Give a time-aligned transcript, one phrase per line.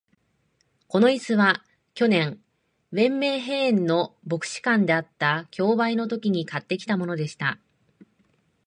[0.87, 1.63] この椅子は、
[1.93, 2.39] 去年、
[2.91, 7.59] ヴェンメンヘーイの牧師館であった競売のときに買ってきたものでした。